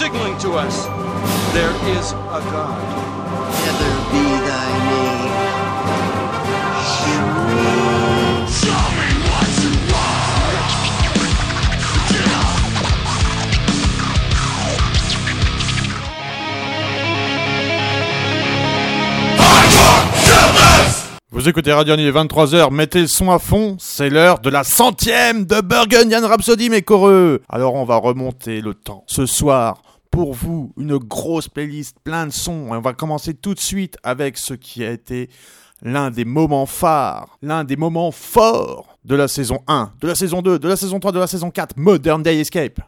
signaling 0.00 0.38
to 0.38 0.52
us 0.52 0.86
there 1.52 1.74
is 1.94 2.12
a 2.12 2.40
God. 2.52 2.80
Never 3.66 3.92
be 4.10 4.24
thy 4.48 4.68
name. 4.88 5.20
Vous 21.32 21.48
écoutez 21.48 21.72
Radio 21.72 21.94
il 21.94 22.06
est 22.06 22.10
23h, 22.10 22.70
mettez 22.70 23.00
le 23.00 23.06
son 23.06 23.30
à 23.30 23.38
fond, 23.38 23.76
c'est 23.78 24.10
l'heure 24.10 24.40
de 24.40 24.50
la 24.50 24.62
centième 24.62 25.46
de 25.46 25.62
Burgundian 25.62 26.26
Rhapsody, 26.26 26.68
mes 26.68 26.82
coreux 26.82 27.40
Alors 27.48 27.76
on 27.76 27.84
va 27.84 27.96
remonter 27.96 28.60
le 28.60 28.74
temps. 28.74 29.04
Ce 29.06 29.24
soir, 29.24 29.80
pour 30.10 30.34
vous, 30.34 30.72
une 30.76 30.98
grosse 30.98 31.48
playlist, 31.48 31.96
plein 32.02 32.26
de 32.26 32.32
sons, 32.32 32.68
et 32.68 32.76
on 32.76 32.80
va 32.80 32.92
commencer 32.92 33.34
tout 33.34 33.54
de 33.54 33.60
suite 33.60 33.96
avec 34.02 34.36
ce 34.38 34.54
qui 34.54 34.84
a 34.84 34.90
été 34.90 35.30
l'un 35.82 36.10
des 36.10 36.24
moments 36.24 36.66
phares, 36.66 37.38
l'un 37.42 37.64
des 37.64 37.76
moments 37.76 38.10
forts 38.10 38.98
de 39.04 39.14
la 39.14 39.28
saison 39.28 39.60
1, 39.66 39.92
de 40.00 40.06
la 40.08 40.14
saison 40.14 40.42
2, 40.42 40.58
de 40.58 40.68
la 40.68 40.76
saison 40.76 41.00
3, 41.00 41.12
de 41.12 41.18
la 41.18 41.26
saison 41.26 41.50
4, 41.50 41.76
Modern 41.76 42.22
Day 42.22 42.40
Escape. 42.40 42.80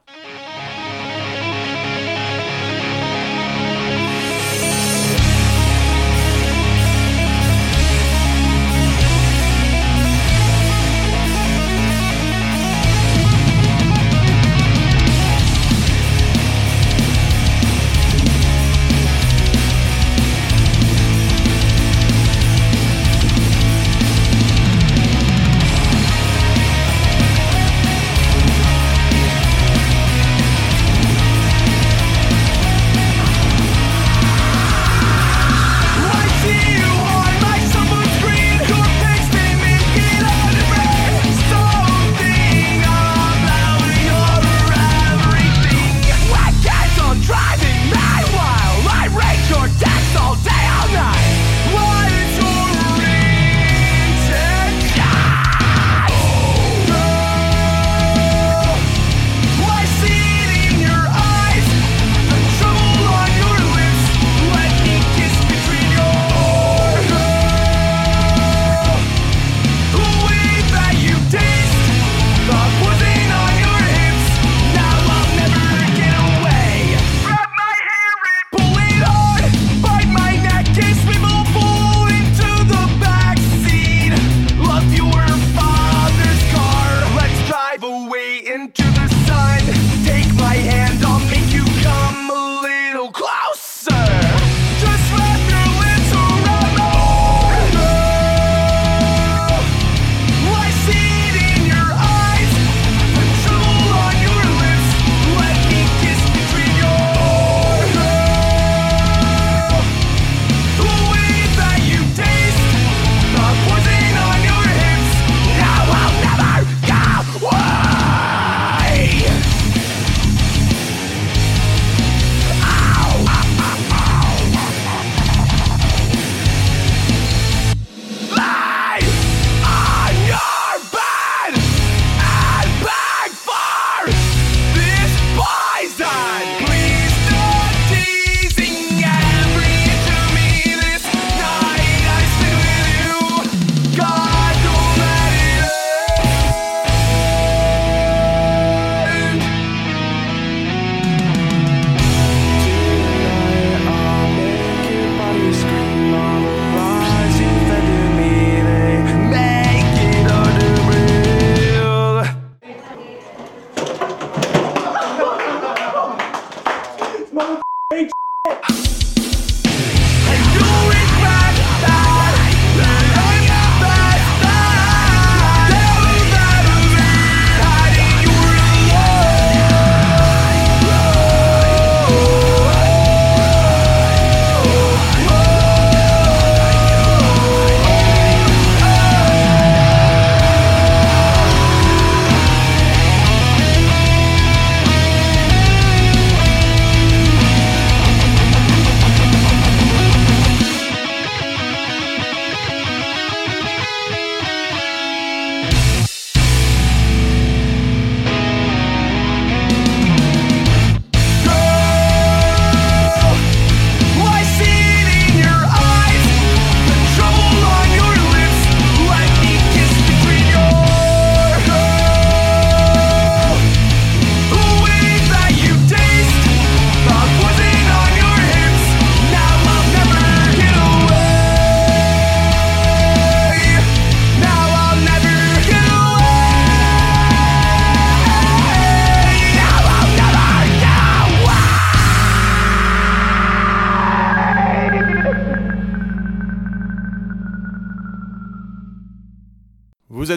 Vous 168.44 168.91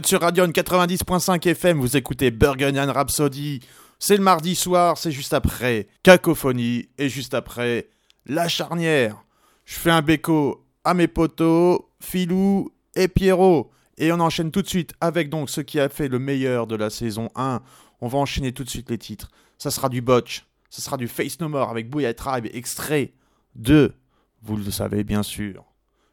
sur 0.08 0.22
Radion 0.22 0.48
90.5 0.48 1.48
FM, 1.48 1.80
vous 1.80 1.98
écoutez 1.98 2.30
Burgundian 2.30 2.94
Rhapsody. 2.94 3.62
C'est 3.98 4.18
le 4.18 4.22
mardi 4.22 4.54
soir, 4.54 5.00
c'est 5.00 5.12
juste 5.12 5.34
après 5.34 5.88
Cacophonie 6.04 6.90
et 7.00 7.10
juste 7.10 7.34
après 7.34 7.90
La 8.28 8.48
Charnière. 8.48 9.24
Je 9.66 9.74
fais 9.74 9.90
un 9.90 10.04
béco 10.04 10.64
à 10.84 10.94
mes 10.94 11.08
potos, 11.08 11.80
Filou 12.00 12.72
et 12.94 13.08
Pierrot. 13.08 13.72
Et 13.98 14.12
on 14.12 14.20
enchaîne 14.20 14.52
tout 14.52 14.62
de 14.62 14.68
suite 14.68 14.94
avec 15.02 15.32
donc 15.32 15.50
ce 15.50 15.62
qui 15.62 15.80
a 15.80 15.90
fait 15.90 16.08
le 16.08 16.20
meilleur 16.20 16.68
de 16.68 16.76
la 16.76 16.92
saison 16.92 17.30
1. 17.34 17.62
On 18.00 18.08
va 18.08 18.20
enchaîner 18.20 18.52
tout 18.52 18.64
de 18.64 18.70
suite 18.70 18.92
les 18.92 19.00
titres. 19.00 19.32
Ça 19.58 19.72
sera 19.72 19.90
du 19.90 20.02
Botch, 20.02 20.46
ça 20.70 20.84
sera 20.84 20.98
du 20.98 21.08
Face 21.08 21.40
No 21.40 21.50
More 21.50 21.72
avec 21.72 21.90
Booyah 21.90 22.14
Tribe, 22.14 22.46
extrait 22.54 23.14
de, 23.56 23.96
vous 24.44 24.58
le 24.58 24.70
savez 24.70 25.04
bien 25.04 25.24
sûr, 25.24 25.66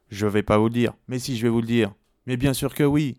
je 0.09 0.27
vais 0.27 0.43
pas 0.43 0.57
vous 0.57 0.69
le 0.69 0.75
dire, 0.75 0.95
mais 1.09 1.19
si 1.19 1.37
je 1.37 1.43
vais 1.43 1.51
vous 1.51 1.61
le 1.61 1.67
dire, 1.67 1.93
mais 2.27 2.39
bien 2.39 2.55
sûr 2.55 2.75
que 2.75 2.85
oui, 2.85 3.19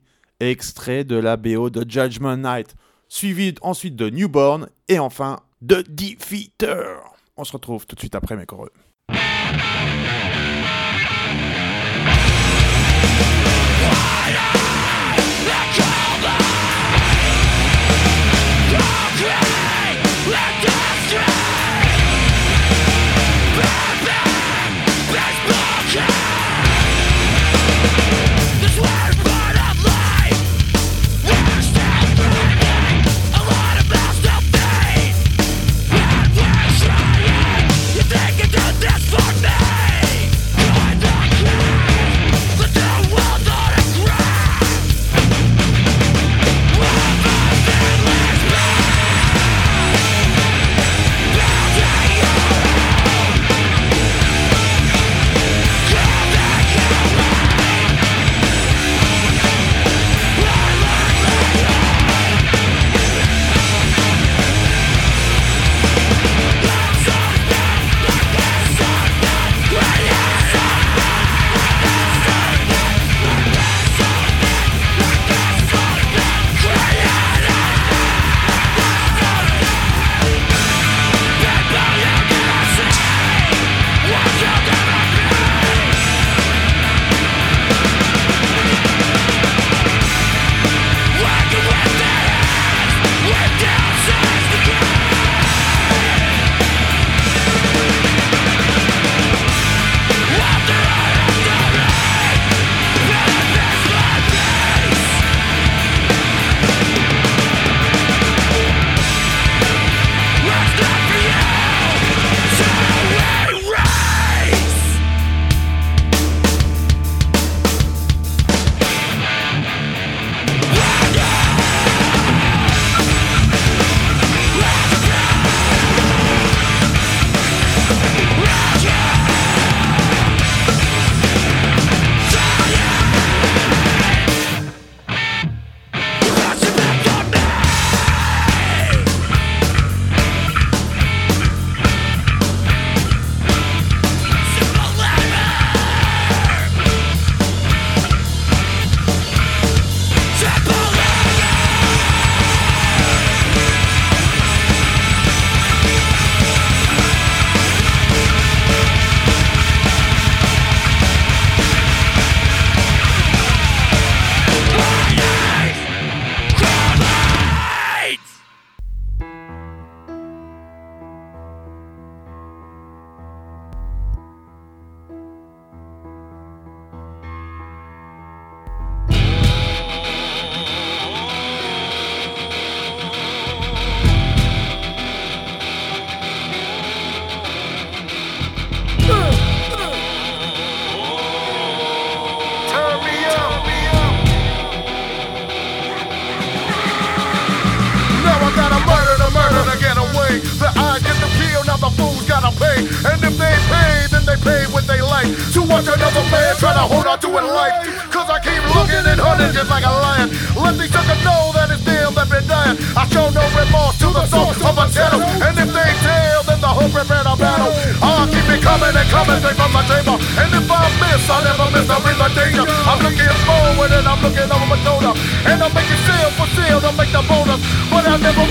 extrait 0.52 1.04
de 1.04 1.16
la 1.16 1.38
BO 1.38 1.70
de 1.70 1.90
Judgment 1.90 2.38
Night, 2.38 2.76
suivi 3.08 3.56
ensuite 3.62 3.96
de 3.96 4.10
Newborn 4.10 4.70
et 4.88 5.00
enfin 5.00 5.40
de 5.62 5.84
Defeater. 5.88 7.00
On 7.38 7.44
se 7.44 7.54
retrouve 7.54 7.86
tout 7.86 7.96
de 7.96 8.00
suite 8.00 8.16
après 8.16 8.36
mes 8.36 8.46
coreux. 8.46 8.72
Yeah! 19.24 19.53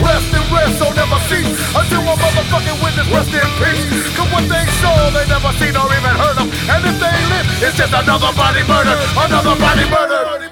rest 0.03 0.29
and 0.35 0.47
rest, 0.51 0.75
so 0.79 0.87
never 0.93 1.19
cease. 1.31 1.59
Until 1.73 2.03
my 2.03 2.15
motherfucking 2.19 2.79
witness 2.83 3.09
rest 3.09 3.33
in 3.33 3.49
peace. 3.63 4.03
Cause 4.19 4.31
what 4.35 4.45
they 4.51 4.65
saw, 4.83 4.95
they 5.15 5.27
never 5.31 5.51
seen 5.57 5.75
or 5.79 5.89
even 5.89 6.15
heard 6.19 6.39
of. 6.43 6.47
And 6.69 6.83
if 6.85 6.97
they 6.99 7.17
live, 7.33 7.47
it's 7.63 7.77
just 7.79 7.95
another 7.95 8.33
body 8.35 8.63
murdered, 8.67 9.01
another 9.17 9.55
body 9.57 9.87
murdered. 9.89 10.52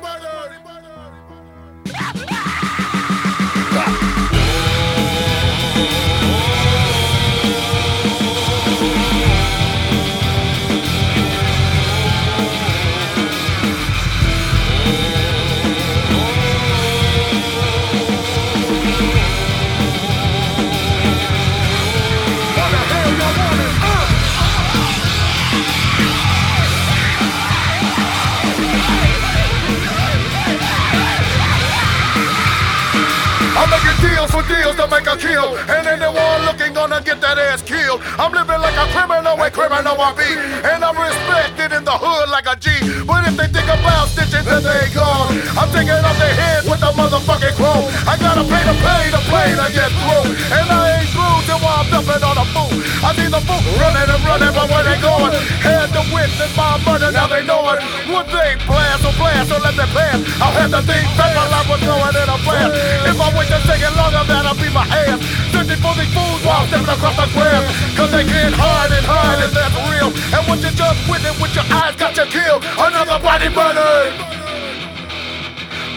Deals 34.71 34.89
to 34.89 34.95
make 34.95 35.07
a 35.07 35.17
kill. 35.17 35.57
And 35.57 35.87
anyone 35.87 36.45
looking 36.47 36.73
gonna 36.73 37.01
get 37.03 37.21
that 37.21 37.39
ass 37.39 37.63
killed. 37.63 38.01
I'm 38.19 38.33
living 38.33 38.61
like 38.61 38.77
a 38.77 38.87
criminal 38.93 39.35
and 39.39 39.53
criminal 39.53 39.97
I 40.01 40.13
be. 40.15 40.31
And 40.67 40.85
I'm 40.85 40.97
respected 40.97 41.73
in 41.73 41.85
the 41.85 41.97
hood 41.97 42.29
like 42.31 42.47
a 42.47 42.57
G. 42.57 42.71
But 43.05 43.27
if 43.29 43.37
they 43.37 43.49
think 43.49 43.67
about 43.67 44.09
stitching, 44.09 44.45
then 44.45 44.63
they 44.63 44.91
gone. 44.95 45.35
I'm 45.59 45.71
taking 45.71 45.99
off 45.99 46.19
their 46.19 46.35
head 46.35 46.65
with 46.65 46.81
the 46.81 46.93
motherfucking 46.95 47.55
chrome. 47.57 47.87
I 48.07 48.15
gotta 48.19 48.45
pay 48.47 48.63
to 48.63 48.75
pay 48.79 49.05
to 49.11 49.21
play 49.31 49.49
to 49.59 49.67
get 49.73 49.91
through. 49.91 50.29
And 50.55 50.67
I 50.71 51.01
ain't 51.01 51.11
through 51.51 51.59
till 51.59 51.67
I'm 51.67 51.87
dumping 51.91 52.23
on 52.23 52.37
a 52.39 52.47
fool. 52.55 52.71
I 53.03 53.11
see 53.19 53.27
the 53.27 53.43
fool 53.43 53.63
running 53.83 54.07
and 54.07 54.23
running, 54.23 54.53
but 54.55 54.67
where 54.71 54.85
they 54.87 54.99
going? 55.03 55.33
Had 55.59 55.91
the 55.91 56.03
witness 56.15 56.53
my 56.55 56.79
murder, 56.87 57.11
now 57.11 57.27
they 57.27 57.43
know 57.43 57.67
it. 57.75 57.83
One 58.07 58.27
thing, 58.31 58.59
blast 58.67 59.03
or 59.03 59.15
blast, 59.19 59.51
so 59.51 59.59
let 59.59 59.75
me 59.75 59.87
pass. 59.91 60.19
I'll 60.39 60.55
have 60.55 60.71
the 60.71 60.83
thing 60.87 61.07
back, 61.19 61.35
my 61.35 61.47
life 61.51 61.67
was 61.67 61.83
going 61.83 62.15
in 62.15 62.29
a 62.29 62.39
blast. 62.47 62.73
If 63.11 63.19
I 63.19 63.29
wait 63.35 63.51
a 63.51 63.59
second 63.67 63.95
longer, 63.99 64.23
that'll 64.31 64.55
be 64.55 64.71
my 64.71 64.87
ass. 64.87 65.19
Searching 65.51 65.81
for 65.83 65.95
these 65.99 66.13
fools 66.15 66.41
while 66.47 66.67
stepping 66.71 66.93
across 66.93 67.17
the 67.19 67.27
grass. 67.35 67.65
Cause 67.99 68.11
they 68.15 68.25
can't 68.25 68.55
hide 68.55 68.93
and 68.95 69.07
hide, 69.07 69.41
and 69.43 69.53
that's 69.53 69.77
real. 69.91 70.11
And 70.31 70.43
what 70.47 70.63
you 70.63 70.71
just 70.71 70.99
witnessed 71.11 71.41
with 71.41 71.55
your 71.57 71.67
eyes 71.75 71.97
got 71.97 72.15
you 72.15 72.27
killed. 72.31 72.63
Another 72.79 73.19
body 73.19 73.51
murdered. 73.51 74.15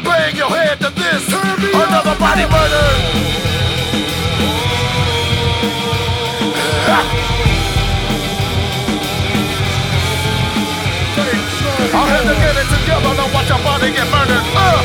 Bang 0.02 0.36
your 0.36 0.52
head 0.52 0.80
to 0.82 0.90
this. 0.92 1.24
Another 1.30 2.16
body 2.20 2.46
murdered. 2.50 3.53
I 11.94 12.06
had 12.06 12.22
to 12.30 12.36
get 12.38 12.54
it 12.54 12.70
together 12.70 13.16
to 13.18 13.26
watch 13.34 13.50
your 13.50 13.58
body 13.66 13.90
get 13.90 14.06
murdered. 14.14 14.46
Uh. 14.54 14.78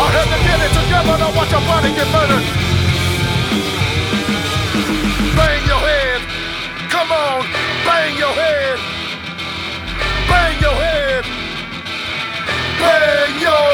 I 0.00 0.08
had 0.16 0.24
to 0.32 0.38
get 0.40 0.56
it 0.64 0.72
together 0.72 1.20
to 1.20 1.28
watch 1.36 1.52
your 1.52 1.60
body 1.68 1.92
get 1.92 2.08
murdered. 2.16 2.44
Bang 5.36 5.60
your 5.68 5.80
head. 5.84 6.20
Come 6.88 7.12
on. 7.12 7.44
Bang 7.84 8.16
your 8.16 8.32
head. 8.32 8.80
Bang 10.28 10.60
your 10.60 10.76
head. 10.80 11.24
Bang 12.80 13.40
your 13.40 13.69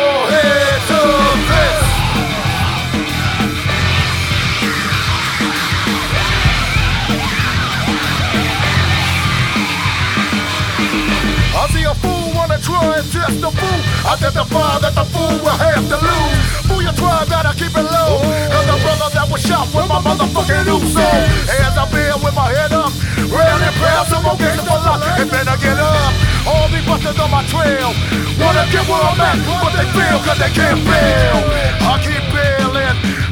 and 12.92 13.06
test 13.10 13.40
the 13.40 13.50
fool. 13.50 13.80
Identify 14.06 14.78
that 14.84 14.94
the 14.94 15.06
fool 15.10 15.34
will 15.42 15.58
have 15.58 15.84
to 15.88 15.98
lose. 15.98 16.38
Fool, 16.66 16.82
you 16.82 16.92
try, 16.94 17.24
better 17.26 17.54
keep 17.56 17.74
it 17.74 17.86
low. 17.86 18.22
Cause 18.52 18.66
the 18.66 18.76
brother 18.82 19.08
that 19.14 19.26
was 19.30 19.42
shot 19.42 19.66
with 19.74 19.88
my 19.88 19.98
motherfucking 20.02 20.66
Uso. 20.66 21.08
Hands 21.50 21.76
up 21.76 21.90
here 21.90 22.16
with 22.22 22.34
my 22.34 22.48
head 22.52 22.72
up. 22.72 22.92
Round 23.26 23.62
and 23.62 23.76
proud, 23.80 24.06
some 24.06 24.22
more 24.22 24.38
gangsta 24.38 24.62
for 24.62 24.78
luck. 24.84 25.02
And 25.18 25.30
better 25.30 25.56
get 25.58 25.78
up. 25.78 26.12
All 26.46 26.68
these 26.70 26.86
busters 26.86 27.18
on 27.18 27.30
my 27.30 27.42
trail. 27.50 27.90
Wanna 28.38 28.64
get 28.70 28.84
where 28.86 29.02
I'm 29.02 29.18
at, 29.18 29.38
but 29.42 29.72
they 29.74 29.86
feel 29.94 30.18
cause 30.22 30.38
they 30.38 30.52
can't 30.54 30.80
bail. 30.84 31.38
I 31.82 31.98
keep. 32.02 32.35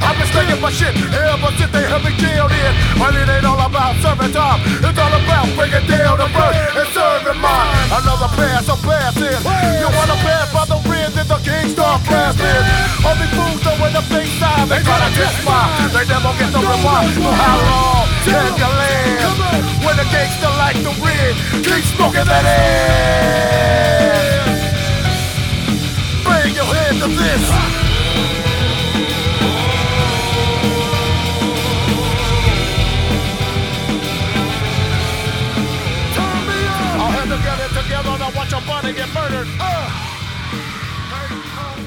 I've 0.05 0.17
been 0.19 0.29
staying 0.29 0.61
my 0.61 0.71
shit 0.71 0.95
ever 0.95 1.51
since 1.57 1.73
they 1.73 1.85
had 1.89 2.05
me 2.05 2.13
jailed 2.21 2.53
in. 2.53 2.73
But 2.99 3.15
it 3.17 3.29
ain't 3.29 3.47
all 3.47 3.61
about 3.61 3.97
serving 4.05 4.33
time. 4.33 4.61
It's 4.85 4.99
all 4.99 5.15
about 5.15 5.49
bringing 5.57 5.87
down 5.89 6.19
the 6.21 6.29
bird 6.31 6.55
and 6.55 6.89
serving 6.93 7.41
mine. 7.41 7.73
Another 7.89 8.29
pass, 8.37 8.69
I'm 8.69 8.79
passing. 8.85 9.41
You 9.81 9.89
wanna 9.91 10.19
pass 10.25 10.53
by 10.53 10.65
the 10.69 10.79
rim, 10.89 11.11
then 11.17 11.27
the 11.29 11.39
king 11.41 11.69
start 11.73 12.03
passing. 12.05 12.63
All 13.05 13.17
these 13.17 13.33
fools 13.33 13.61
throwing 13.65 13.95
the 13.97 14.05
big 14.13 14.29
side, 14.41 14.69
they 14.69 14.81
try 14.85 14.99
to 15.03 15.11
test 15.17 15.39
mine. 15.45 15.73
They 15.93 16.05
never 16.09 16.33
get 16.39 16.51
the 16.53 16.61
reward 16.61 17.09
for 17.17 17.33
how 17.33 17.57
long 17.69 18.07
can 18.25 18.57
you 18.57 18.71
live? 18.81 19.35
When 19.85 19.97
the 19.97 20.07
gangster 20.13 20.53
like 20.63 20.79
the 20.81 20.93
red, 21.05 21.35
keep 21.65 21.85
smoking 21.97 22.25
that 22.25 22.45
ass. 22.45 23.85
Bang 26.25 26.55
your 26.55 26.65
head 26.65 26.95
to 27.03 27.09
this. 27.09 27.84
Watch 38.45 38.63
a 38.63 38.67
body 38.67 38.93
get 38.93 39.09
murdered. 39.15 39.49
Uh. 39.59 39.89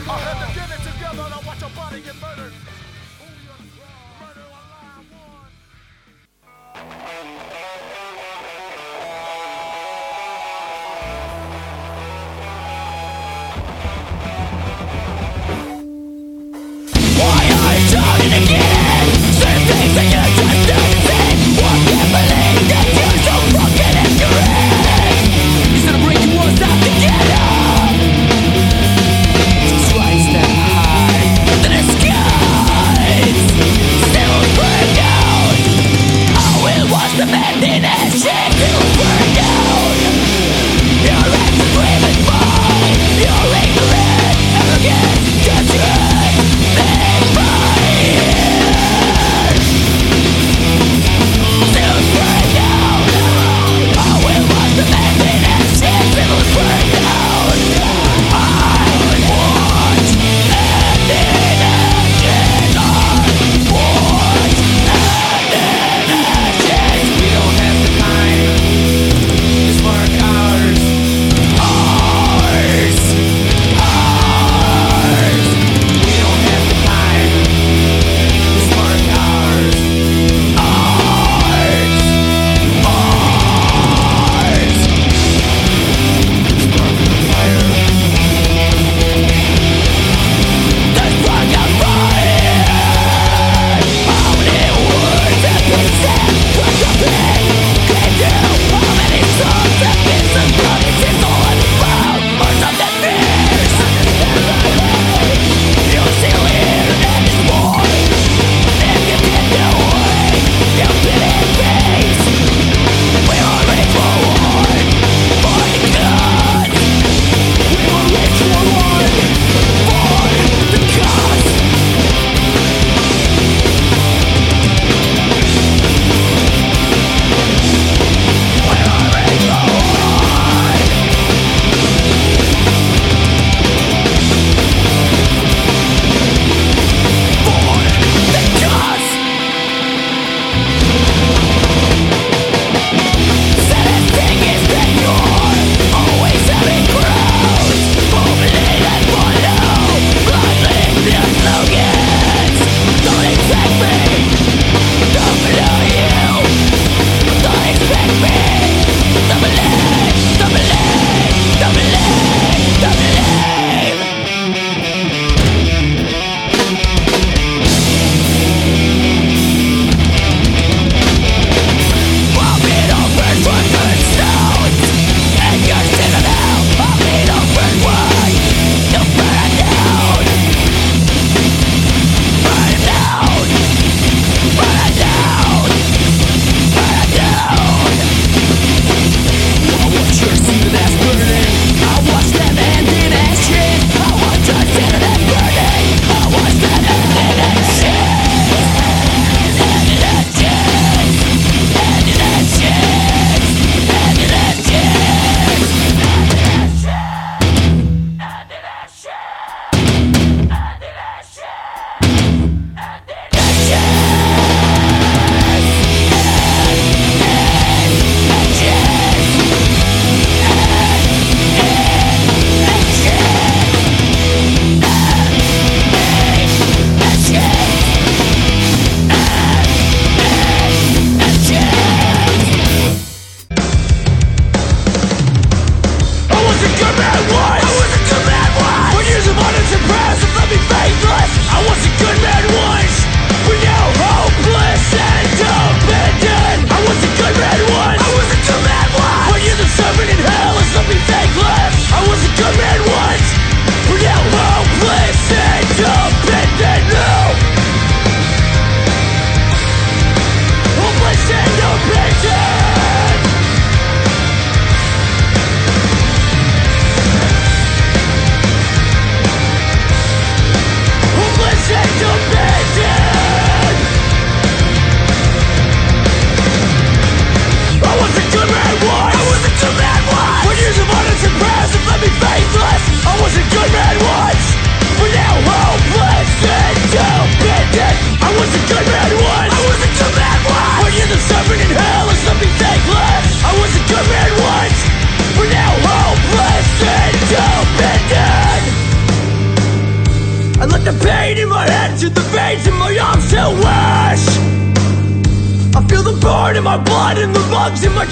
I 0.09 0.17
had 0.17 0.37
to 0.41 0.55
get 0.55 0.69
it 0.71 0.81
together 0.81 1.29
to 1.29 1.45
watch 1.45 1.61
a 1.61 1.69
body 1.75 2.01
get 2.01 2.15
murdered. 2.19 2.53
Murder 4.19 4.41
alive, 4.41 5.05
one. 5.13 5.51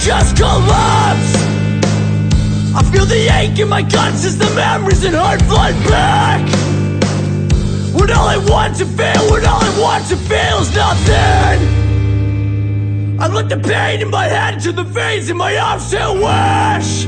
In 0.08 0.36
collapse 0.36 1.36
I 2.76 2.84
feel 2.92 3.06
the 3.06 3.28
ache 3.34 3.58
in 3.58 3.70
my 3.70 3.82
guts 3.82 4.24
as 4.24 4.38
the 4.38 4.50
memories 4.54 5.04
and 5.04 5.16
heart 5.16 5.42
flood 5.44 5.74
back 5.90 6.42
When 7.94 8.12
all 8.12 8.28
I 8.28 8.38
want 8.38 8.76
to 8.78 8.86
feel, 8.86 9.32
when 9.32 9.46
all 9.46 9.64
I 9.64 9.80
want 9.80 10.08
to 10.10 10.16
feel 10.16 10.60
is 10.60 10.76
nothing 10.76 11.86
I 13.20 13.28
let 13.28 13.50
the 13.50 13.58
pain 13.58 14.02
in 14.02 14.12
my 14.12 14.26
head 14.26 14.60
to 14.62 14.72
the 14.72 14.84
veins 14.84 15.30
in 15.32 15.38
my 15.38 15.58
arms 15.58 15.90
to 15.90 16.14
wish 16.14 17.08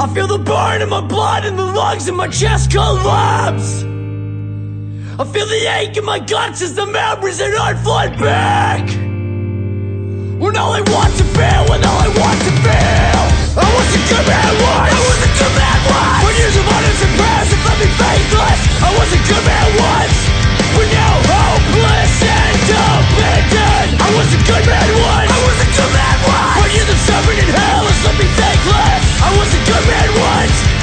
I 0.00 0.06
feel 0.14 0.28
the 0.28 0.38
burn 0.38 0.80
in 0.80 0.88
my 0.88 1.00
blood 1.00 1.44
and 1.44 1.58
the 1.58 1.64
lungs 1.64 2.06
in 2.08 2.14
my 2.14 2.28
chest 2.28 2.70
collapse. 2.70 3.82
I 3.82 5.24
feel 5.24 5.46
the 5.46 5.66
ache 5.76 5.96
in 5.96 6.04
my 6.04 6.20
guts 6.20 6.62
as 6.62 6.76
the 6.76 6.86
memories 6.86 7.40
and 7.40 7.52
heart 7.52 7.78
flood 7.78 8.16
back. 8.16 9.07
All 10.58 10.74
I 10.74 10.82
want 10.90 11.14
to 11.14 11.22
feel, 11.38 11.70
all 11.70 12.00
I 12.02 12.10
want 12.18 12.38
to 12.42 12.52
feel, 12.66 13.22
I 13.62 13.68
was 13.78 13.88
a 13.94 14.02
good 14.10 14.26
man 14.26 14.52
once. 14.58 14.90
I 14.90 15.00
was 15.06 15.20
a 15.22 15.30
good 15.38 15.54
man 15.54 15.78
once. 15.86 16.18
When 16.26 16.34
years 16.34 16.56
of 16.58 16.66
innocent 16.66 17.14
prayers 17.14 17.48
have 17.54 17.62
left 17.62 17.78
me 17.78 17.86
faithless, 17.94 18.60
I 18.82 18.90
was 18.90 19.06
a 19.14 19.20
good 19.22 19.44
man 19.46 19.68
once. 19.78 20.18
But 20.74 20.90
now 20.90 21.14
hopeless 21.30 22.14
and 22.26 22.58
abandoned. 22.74 24.02
I 24.02 24.08
was 24.18 24.28
a 24.34 24.40
good 24.50 24.64
man 24.66 24.90
once. 24.98 25.30
I 25.30 25.38
was 25.46 25.58
a 25.62 25.68
good 25.78 25.92
man 25.94 26.16
once. 26.26 26.58
When 26.58 26.70
years 26.74 26.90
of 26.90 27.00
suffering 27.06 27.38
in 27.38 27.50
hell 27.54 27.86
has 27.86 28.00
left 28.02 28.18
me 28.18 28.26
thankless, 28.34 29.02
I 29.22 29.30
was 29.38 29.50
a 29.54 29.62
good 29.62 29.84
man 29.86 30.10
once. 30.10 30.77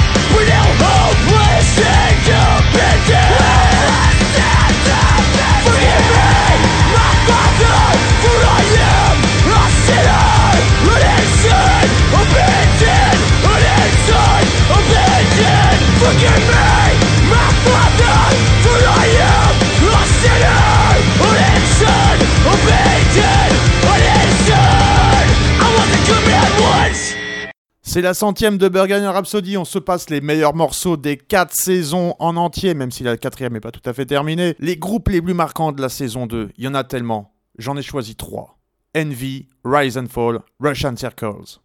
C'est 27.96 28.02
la 28.02 28.12
centième 28.12 28.58
de 28.58 28.68
Burgundian 28.68 29.10
Rhapsody. 29.10 29.56
On 29.56 29.64
se 29.64 29.78
passe 29.78 30.10
les 30.10 30.20
meilleurs 30.20 30.54
morceaux 30.54 30.98
des 30.98 31.16
quatre 31.16 31.54
saisons 31.54 32.14
en 32.18 32.36
entier, 32.36 32.74
même 32.74 32.90
si 32.90 33.02
la 33.02 33.16
quatrième 33.16 33.54
n'est 33.54 33.60
pas 33.60 33.70
tout 33.70 33.80
à 33.88 33.94
fait 33.94 34.04
terminée. 34.04 34.54
Les 34.58 34.76
groupes 34.76 35.08
les 35.08 35.22
plus 35.22 35.32
marquants 35.32 35.72
de 35.72 35.80
la 35.80 35.88
saison 35.88 36.26
2, 36.26 36.50
il 36.58 36.64
y 36.64 36.68
en 36.68 36.74
a 36.74 36.84
tellement. 36.84 37.32
J'en 37.56 37.74
ai 37.74 37.80
choisi 37.80 38.14
trois. 38.14 38.58
Envy, 38.94 39.48
Rise 39.64 39.96
and 39.96 40.08
Fall, 40.10 40.40
Russian 40.60 40.94
Circles. 40.94 41.62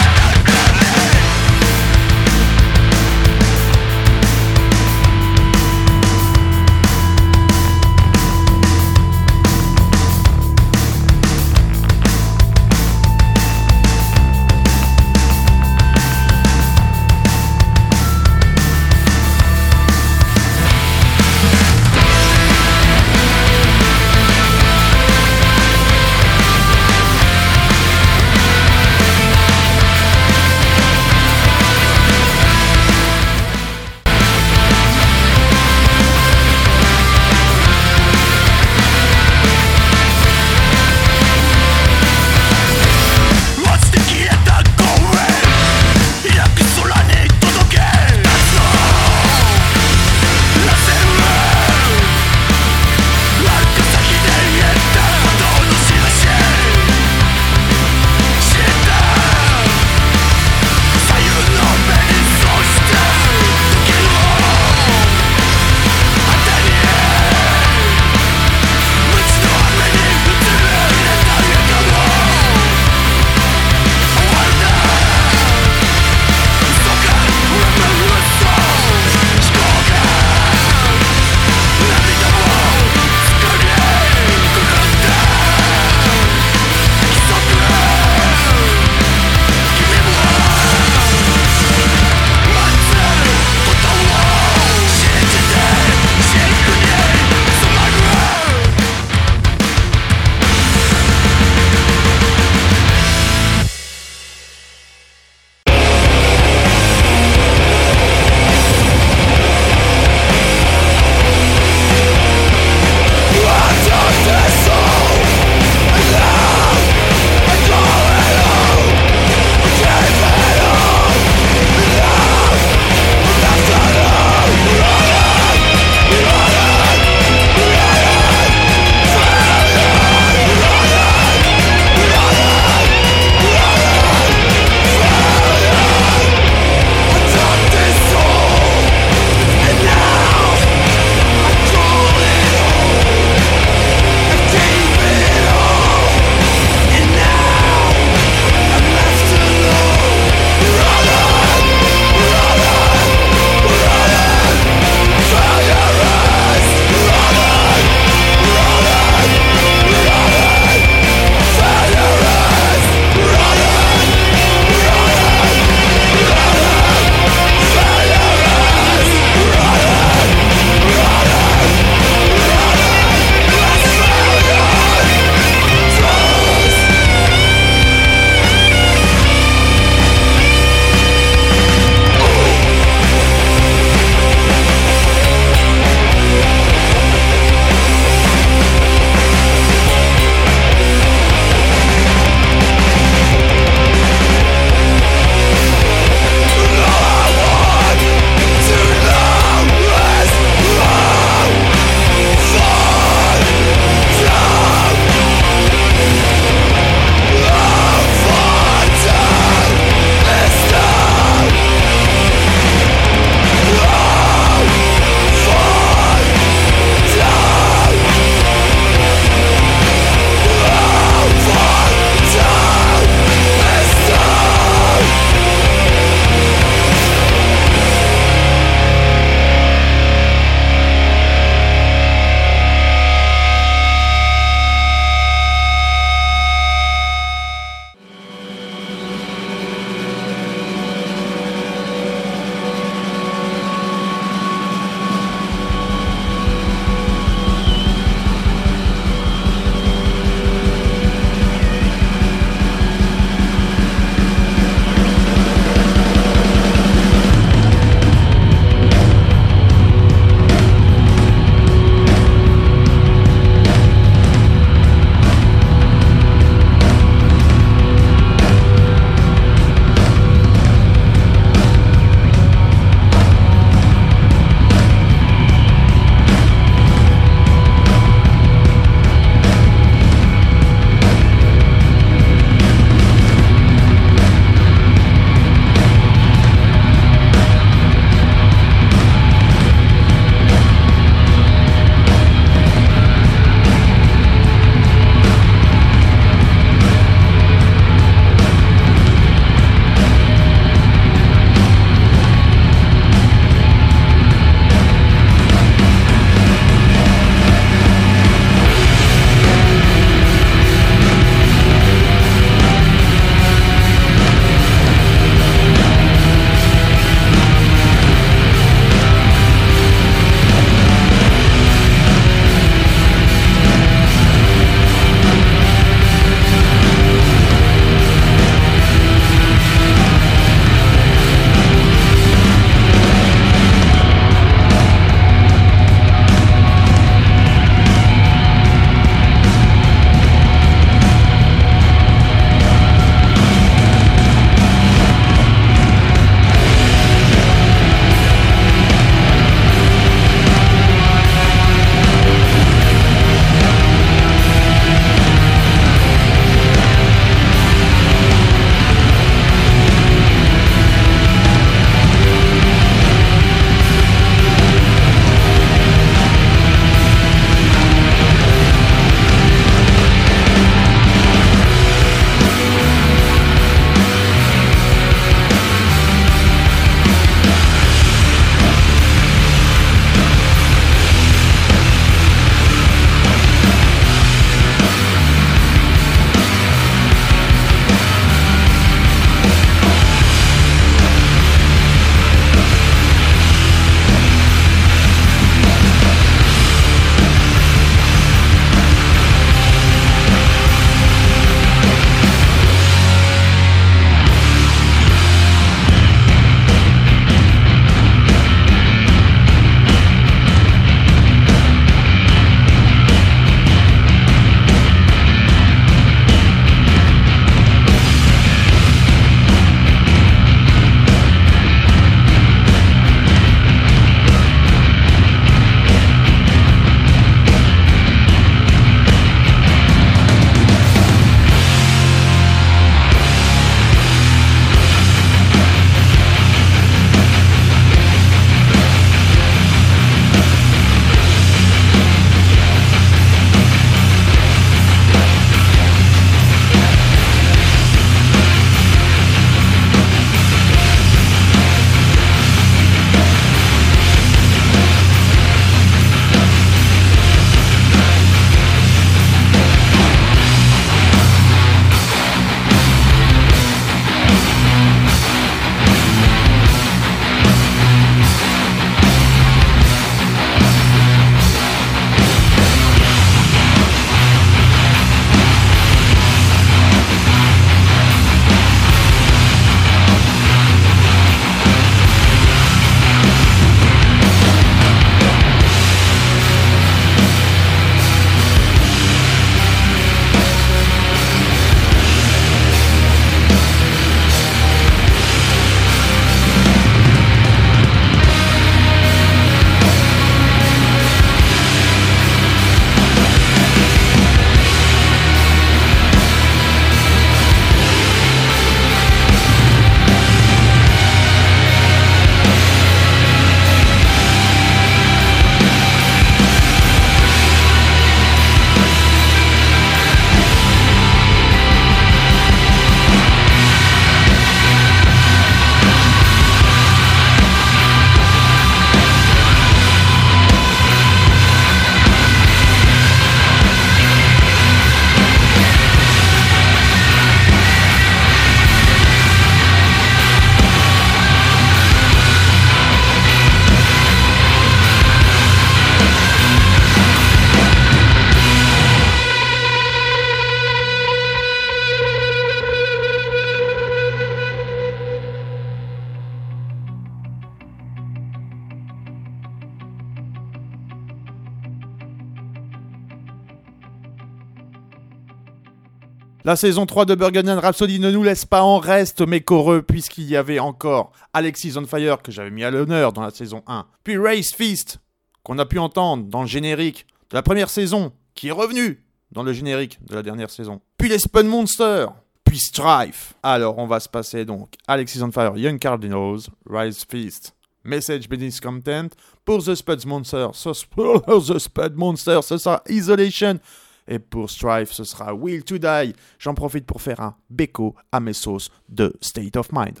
La 566.46 566.56
saison 566.56 566.84
3 566.84 567.06
de 567.06 567.14
Burgundian 567.14 567.58
Rhapsody 567.58 567.98
ne 567.98 568.10
nous 568.10 568.22
laisse 568.22 568.44
pas 568.44 568.60
en 568.60 568.78
reste, 568.78 569.26
mes 569.26 569.40
coreux, 569.40 569.80
puisqu'il 569.80 570.24
y 570.24 570.36
avait 570.36 570.58
encore 570.58 571.12
Alexis 571.32 571.72
on 571.78 571.86
Fire, 571.86 572.20
que 572.20 572.30
j'avais 572.30 572.50
mis 572.50 572.62
à 572.64 572.70
l'honneur 572.70 573.14
dans 573.14 573.22
la 573.22 573.30
saison 573.30 573.62
1, 573.66 573.86
puis 574.04 574.18
Race 574.18 574.52
Feast, 574.52 574.98
qu'on 575.42 575.58
a 575.58 575.64
pu 575.64 575.78
entendre 575.78 576.24
dans 576.24 576.42
le 576.42 576.46
générique 576.46 577.06
de 577.30 577.36
la 577.36 577.42
première 577.42 577.70
saison, 577.70 578.12
qui 578.34 578.48
est 578.48 578.52
revenu 578.52 579.02
dans 579.32 579.42
le 579.42 579.54
générique 579.54 579.98
de 580.04 580.14
la 580.14 580.22
dernière 580.22 580.50
saison, 580.50 580.82
puis 580.98 581.08
les 581.08 581.18
Spun 581.18 581.44
Monsters, 581.44 582.12
puis 582.44 582.58
Strife. 582.58 583.32
Alors 583.42 583.78
on 583.78 583.86
va 583.86 583.98
se 583.98 584.10
passer 584.10 584.44
donc 584.44 584.74
Alexis 584.86 585.22
on 585.22 585.32
Fire, 585.32 585.56
Young 585.56 585.78
Cardinals, 585.78 586.50
Rise 586.68 587.06
Feast, 587.08 587.54
Message 587.84 588.28
Business 588.28 588.60
Content. 588.60 589.08
Pour 589.46 589.62
The 589.62 589.74
Spud 589.74 590.06
Monster, 590.06 590.48
pour 590.90 591.22
The 591.46 591.58
Spud 591.58 591.94
Monster, 591.96 592.40
ce 592.42 592.58
sera 592.58 592.82
Isolation. 592.88 593.58
Et 594.06 594.18
pour 594.18 594.50
Strife, 594.50 594.92
ce 594.92 595.04
sera 595.04 595.34
Will 595.34 595.64
to 595.64 595.78
Die. 595.78 596.14
J'en 596.38 596.54
profite 596.54 596.86
pour 596.86 597.00
faire 597.00 597.20
un 597.20 597.36
béco 597.50 597.94
à 598.12 598.20
mes 598.20 598.32
sauces 598.32 598.70
de 598.88 599.12
State 599.20 599.56
of 599.56 599.72
Mind. 599.72 600.00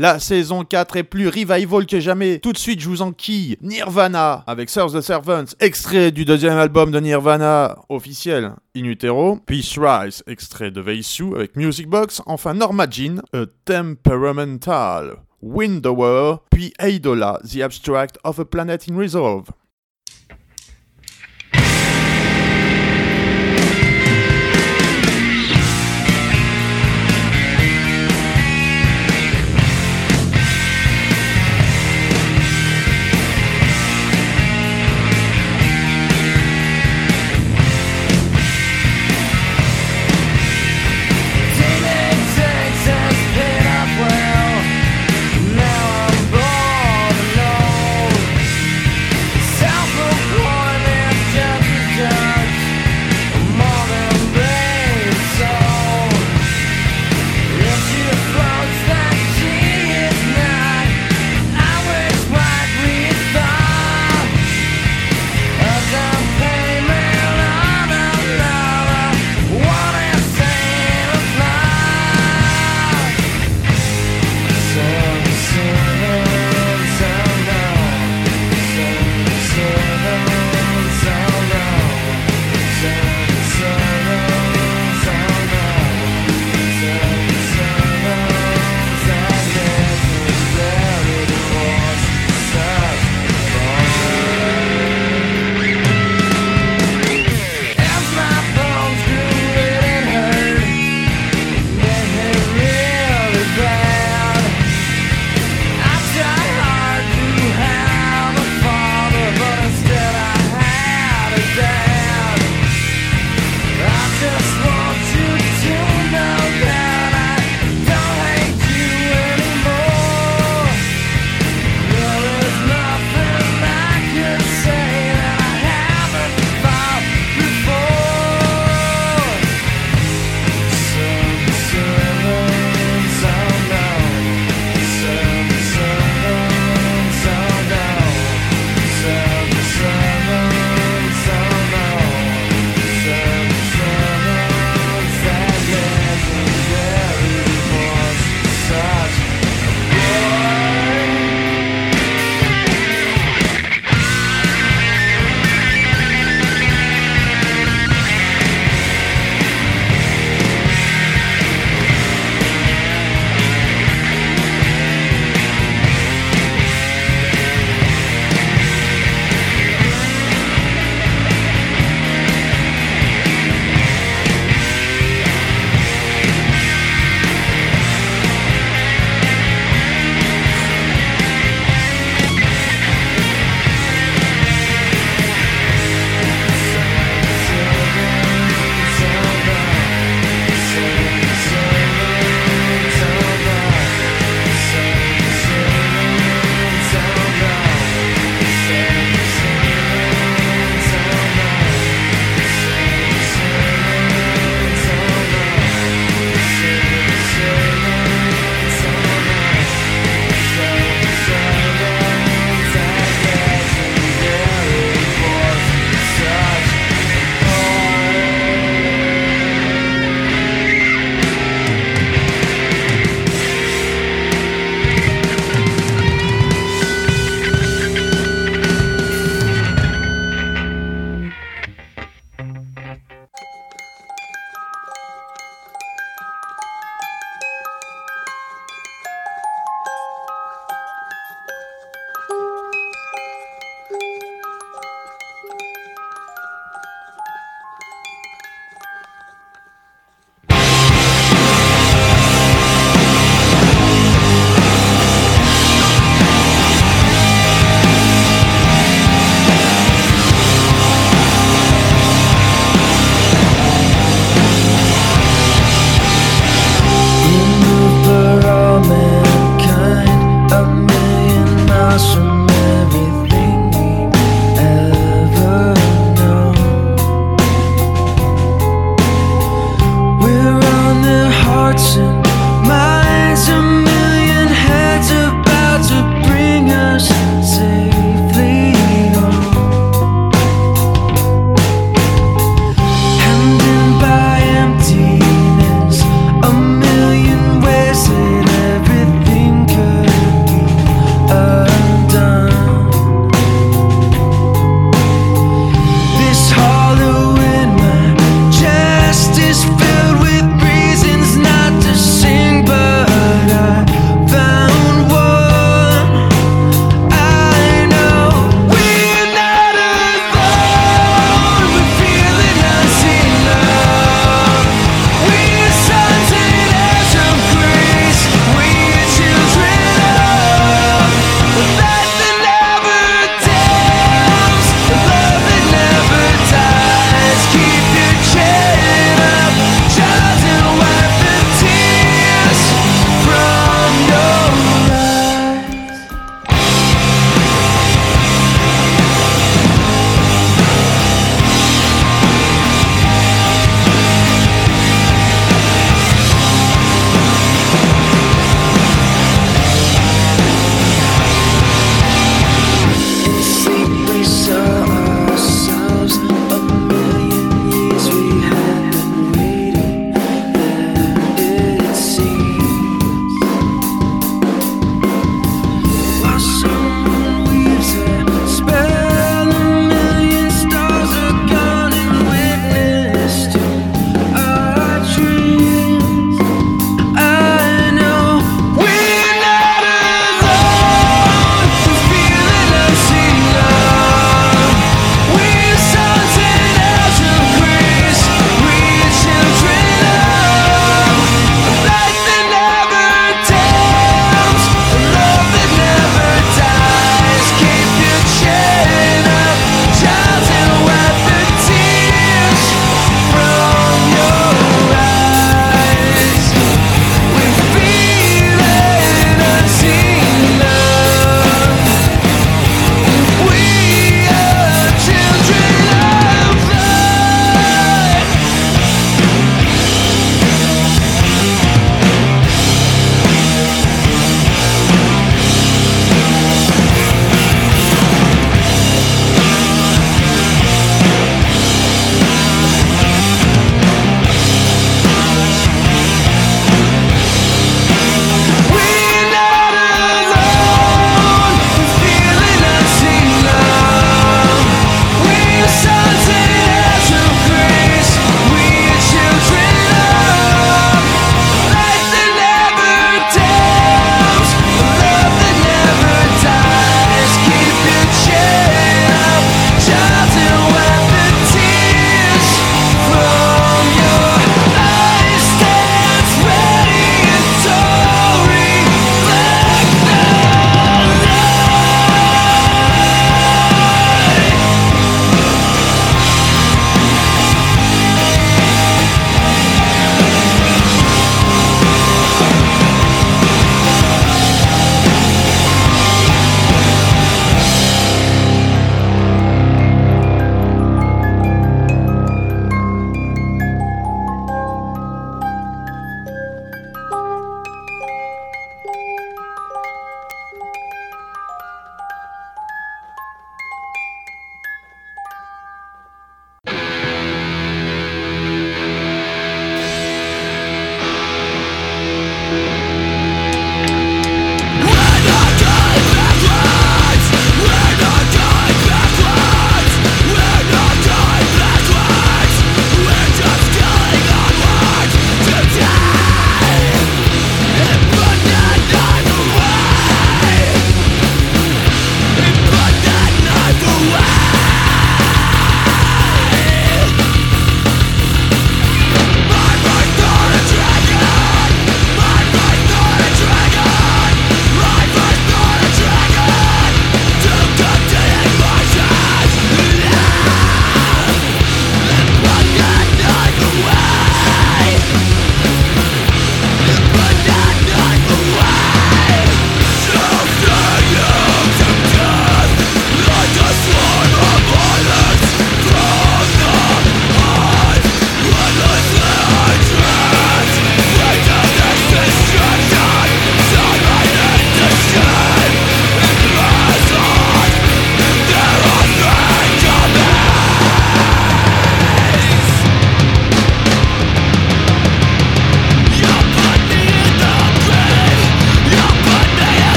La 0.00 0.18
saison 0.18 0.64
4 0.64 0.96
est 0.96 1.02
plus 1.02 1.28
revival 1.28 1.84
que 1.84 2.00
jamais. 2.00 2.38
Tout 2.38 2.54
de 2.54 2.56
suite, 2.56 2.80
je 2.80 2.88
vous 2.88 3.02
enquille 3.02 3.58
Nirvana 3.60 4.44
avec 4.46 4.70
Serve 4.70 4.98
the 4.98 5.02
Servants, 5.02 5.52
extrait 5.60 6.10
du 6.10 6.24
deuxième 6.24 6.56
album 6.56 6.90
de 6.90 6.98
Nirvana 7.00 7.76
officiel 7.90 8.54
In 8.74 8.84
Utero. 8.84 9.38
Puis 9.44 9.60
Rise, 9.76 10.22
extrait 10.26 10.70
de 10.70 10.80
Veisu 10.80 11.34
avec 11.34 11.54
Music 11.54 11.86
Box. 11.86 12.22
Enfin 12.24 12.54
Norma 12.54 12.86
Jean, 12.90 13.20
A 13.34 13.44
Temperamental. 13.66 15.16
Windower, 15.42 16.36
puis 16.50 16.72
Eidola, 16.78 17.38
The 17.44 17.60
Abstract 17.60 18.16
of 18.24 18.40
a 18.40 18.46
Planet 18.46 18.86
in 18.90 18.96
Resolve. 18.96 19.48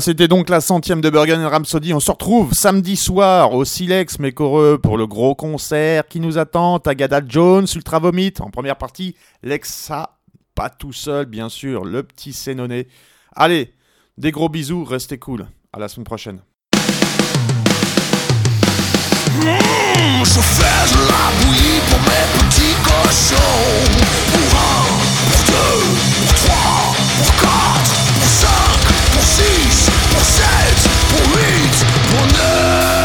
C'était 0.00 0.28
donc 0.28 0.48
la 0.48 0.60
centième 0.60 1.00
de 1.00 1.08
Bergen 1.10 1.42
Rhapsody. 1.42 1.94
On 1.94 2.00
se 2.00 2.10
retrouve 2.10 2.52
samedi 2.52 2.96
soir 2.96 3.54
au 3.54 3.64
Silex 3.64 4.18
Mécoreux 4.18 4.78
pour 4.82 4.98
le 4.98 5.06
gros 5.06 5.34
concert 5.34 6.06
qui 6.06 6.20
nous 6.20 6.38
attend. 6.38 6.78
Tagada 6.78 7.20
Jones, 7.26 7.66
Ultra 7.74 7.98
Vomit 7.98 8.34
en 8.40 8.50
première 8.50 8.76
partie. 8.76 9.16
Lexa, 9.42 10.18
pas 10.54 10.70
tout 10.70 10.92
seul, 10.92 11.26
bien 11.26 11.48
sûr, 11.48 11.84
le 11.84 12.02
petit 12.02 12.32
Sénonné. 12.32 12.88
Allez, 13.34 13.72
des 14.18 14.32
gros 14.32 14.48
bisous, 14.48 14.84
restez 14.84 15.18
cool. 15.18 15.46
À 15.72 15.78
la 15.78 15.88
semaine 15.88 16.04
prochaine. 16.04 16.40
Pour 30.16 30.24
7, 30.24 30.44
pour 31.10 31.38
pour 32.10 32.26
9 32.26 32.95